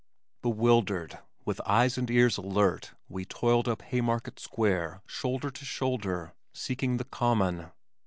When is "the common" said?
6.97-7.69